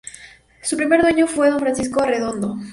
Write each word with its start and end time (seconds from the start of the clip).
Su 0.63 0.77
primer 0.77 1.03
dueño 1.03 1.27
fue 1.27 1.51
don 1.51 1.59
Francisco 1.59 2.01
Arredondo. 2.01 2.55